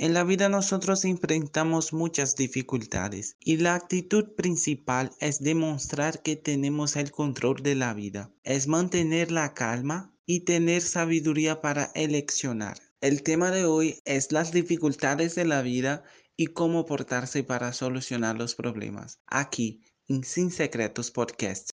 [0.00, 6.96] En la vida nosotros enfrentamos muchas dificultades y la actitud principal es demostrar que tenemos
[6.96, 12.78] el control de la vida, es mantener la calma y tener sabiduría para eleccionar.
[13.02, 16.02] El tema de hoy es las dificultades de la vida
[16.34, 19.18] y cómo portarse para solucionar los problemas.
[19.26, 21.72] Aquí, en Sin Secretos Podcast.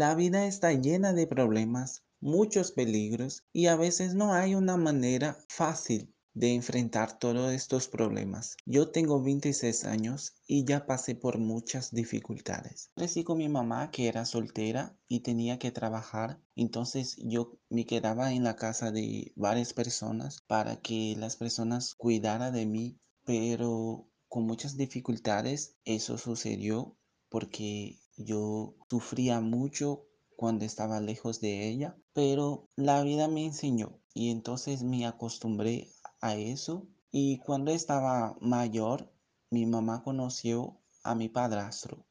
[0.00, 5.36] La vida está llena de problemas, muchos peligros y a veces no hay una manera
[5.50, 8.56] fácil de enfrentar todos estos problemas.
[8.64, 12.88] Yo tengo 26 años y ya pasé por muchas dificultades.
[12.94, 18.32] Crecí con mi mamá que era soltera y tenía que trabajar, entonces yo me quedaba
[18.32, 24.46] en la casa de varias personas para que las personas cuidaran de mí, pero con
[24.46, 26.96] muchas dificultades eso sucedió
[27.28, 30.06] porque yo sufría mucho
[30.36, 35.88] cuando estaba lejos de ella, pero la vida me enseñó y entonces me acostumbré
[36.20, 36.86] a eso.
[37.10, 39.12] Y cuando estaba mayor,
[39.50, 42.06] mi mamá conoció a mi padrastro.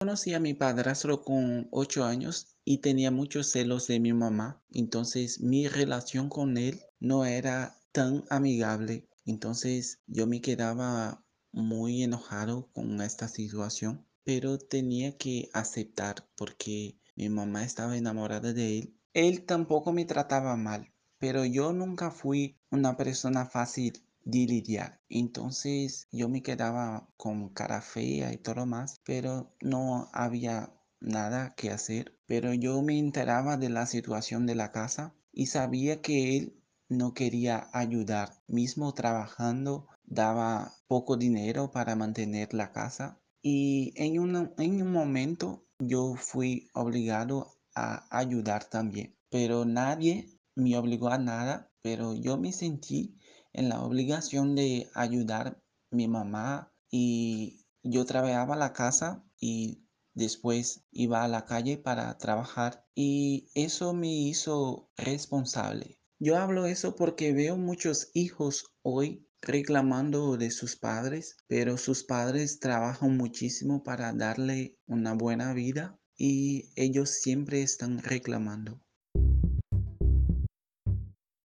[0.00, 4.62] Conocí a mi padrastro con ocho años y tenía muchos celos de mi mamá.
[4.70, 12.70] Entonces mi relación con él no era tan amigable entonces yo me quedaba muy enojado
[12.72, 18.96] con esta situación, pero tenía que aceptar porque mi mamá estaba enamorada de él.
[19.14, 25.00] Él tampoco me trataba mal, pero yo nunca fui una persona fácil de lidiar.
[25.08, 31.70] Entonces yo me quedaba con cara fea y todo más, pero no había nada que
[31.70, 32.18] hacer.
[32.26, 37.14] Pero yo me enteraba de la situación de la casa y sabía que él no
[37.14, 38.42] quería ayudar.
[38.46, 43.20] Mismo trabajando, daba poco dinero para mantener la casa.
[43.42, 49.16] Y en un, en un momento yo fui obligado a ayudar también.
[49.30, 53.18] Pero nadie me obligó a nada, pero yo me sentí
[53.52, 60.86] en la obligación de ayudar a mi mamá y yo trabajaba la casa y después
[60.90, 67.32] iba a la calle para trabajar y eso me hizo responsable yo hablo eso porque
[67.32, 74.76] veo muchos hijos hoy reclamando de sus padres, pero sus padres trabajan muchísimo para darle
[74.86, 78.80] una buena vida y ellos siempre están reclamando.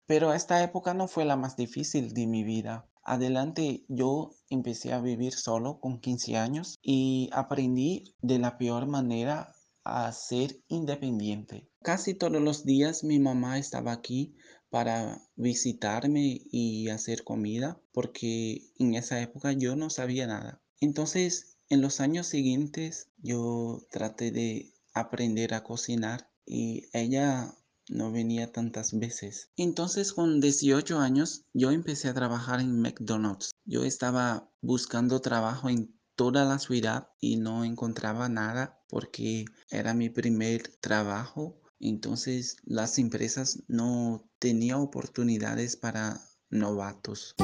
[0.06, 2.88] Pero esta época no fue la más difícil de mi vida.
[3.04, 9.56] Adelante yo empecé a vivir solo con 15 años y aprendí de la peor manera
[9.84, 11.70] a ser independiente.
[11.82, 14.36] Casi todos los días mi mamá estaba aquí
[14.70, 20.62] para visitarme y hacer comida porque en esa época yo no sabía nada.
[20.80, 27.54] Entonces, en los años siguientes yo traté de aprender a cocinar y ella
[27.90, 29.50] no venía tantas veces.
[29.58, 33.52] Entonces con 18 años yo empecé a trabajar en McDonald's.
[33.66, 40.10] Yo estaba buscando trabajo en toda la ciudad y no encontraba nada porque era mi
[40.10, 46.20] primer trabajo entonces las empresas no tenían oportunidades para
[46.50, 47.36] novatos.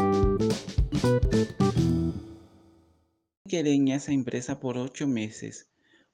[3.48, 5.70] Quedé en esa empresa por ocho meses.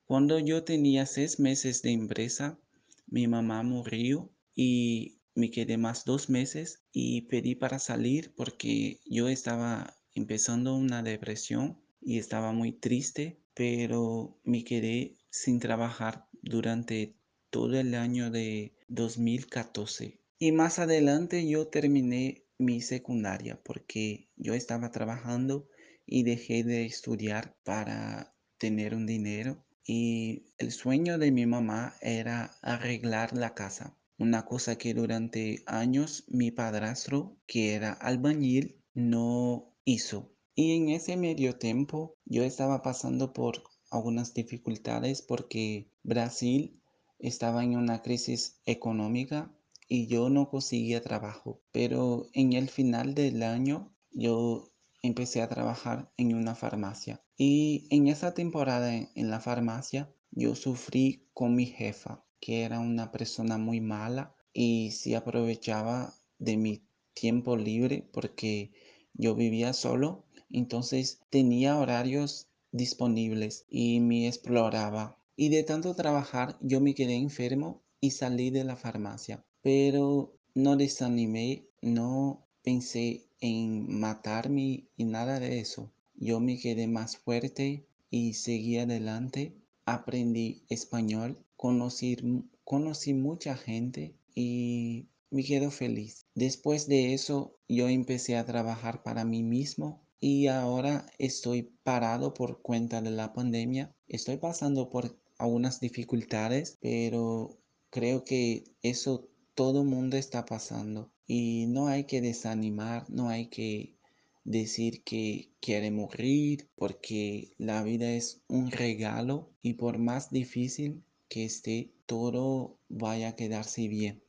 [0.06, 2.60] Cuando yo tenía seis meses de empresa,
[3.08, 9.30] mi mamá murió y me quedé más dos meses y pedí para salir porque yo
[9.30, 17.16] estaba empezando una depresión y estaba muy triste, pero me quedé sin trabajar durante
[17.50, 20.20] todo el año de 2014.
[20.40, 25.68] Y más adelante yo terminé mi secundaria porque yo estaba trabajando
[26.06, 29.64] y dejé de estudiar para tener un dinero.
[29.86, 33.98] Y el sueño de mi mamá era arreglar la casa.
[34.18, 40.36] Una cosa que durante años mi padrastro, que era albañil, no hizo.
[40.56, 46.82] Y en ese medio tiempo yo estaba pasando por algunas dificultades porque Brasil
[47.20, 49.54] estaba en una crisis económica
[49.88, 51.62] y yo no conseguía trabajo.
[51.72, 54.72] Pero en el final del año yo
[55.02, 57.24] empecé a trabajar en una farmacia.
[57.38, 63.12] Y en esa temporada en, la farmacia yo sufrí con mi jefa, que era una
[63.12, 68.72] persona muy mala y se aprovechaba de mi tiempo libre porque
[69.14, 70.26] yo vivía solo.
[70.54, 77.82] Entonces tenía horarios disponibles y me exploraba y de tanto trabajar yo me quedé enfermo
[78.00, 79.44] y salí de la farmacia.
[79.62, 85.92] Pero no desanimé, no pensé en matarme y nada de eso.
[86.16, 89.56] Yo me quedé más fuerte y seguí adelante.
[89.86, 92.18] Aprendí español, conocí,
[92.64, 96.26] conocí mucha gente y me quedo feliz.
[96.36, 102.62] Después de eso, yo empecé a trabajar para mí mismo y ahora estoy parado por
[102.62, 103.94] cuenta de la pandemia.
[104.08, 107.58] Estoy pasando por algunas dificultades, pero
[107.90, 113.98] creo que eso todo mundo está pasando y no hay que desanimar, no hay que
[114.44, 121.46] decir que quiere morir porque la vida es un regalo y por más difícil que
[121.46, 124.22] esté, todo vaya a quedarse bien.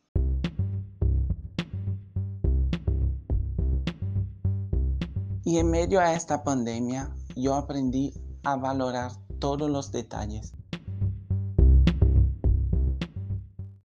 [5.44, 9.10] Y en medio a esta pandemia, yo aprendí a valorar
[9.40, 10.52] todos los detalles.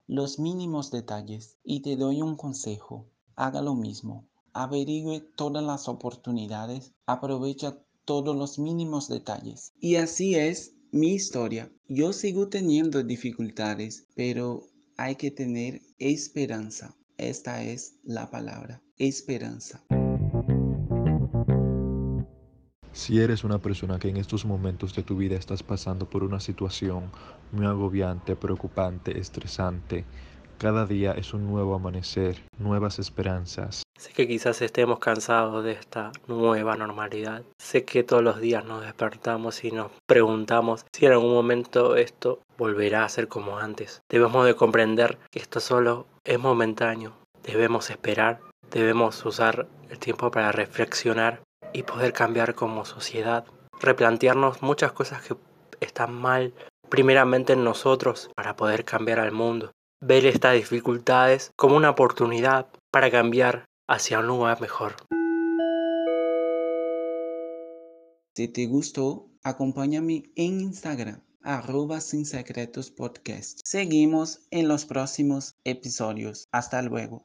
[0.06, 1.58] Los mínimos detalles.
[1.62, 3.06] Y te doy un consejo.
[3.36, 4.28] Haga lo mismo.
[4.54, 6.94] Averigüe todas las oportunidades.
[7.06, 9.72] Aprovecha todos los mínimos detalles.
[9.78, 11.70] Y así es mi historia.
[11.86, 16.96] Yo sigo teniendo dificultades, pero hay que tener esperanza.
[17.18, 19.84] Esta es la palabra, esperanza.
[22.94, 26.40] Si eres una persona que en estos momentos de tu vida estás pasando por una
[26.40, 27.10] situación
[27.50, 30.04] muy agobiante, preocupante, estresante,
[30.58, 33.82] cada día es un nuevo amanecer, nuevas esperanzas.
[33.98, 37.42] Sé que quizás estemos cansados de esta nueva normalidad.
[37.58, 42.40] Sé que todos los días nos despertamos y nos preguntamos si en algún momento esto
[42.58, 44.02] volverá a ser como antes.
[44.08, 47.14] Debemos de comprender que esto solo es momentáneo.
[47.42, 48.40] Debemos esperar,
[48.70, 51.42] debemos usar el tiempo para reflexionar
[51.72, 53.44] y poder cambiar como sociedad,
[53.80, 55.36] replantearnos muchas cosas que
[55.80, 56.54] están mal
[56.88, 63.10] primeramente en nosotros para poder cambiar al mundo, ver estas dificultades como una oportunidad para
[63.10, 64.96] cambiar hacia un lugar mejor.
[68.34, 72.00] Si te gustó, acompáñame en Instagram, arroba.
[73.64, 76.46] Seguimos en los próximos episodios.
[76.50, 77.20] Hasta luego.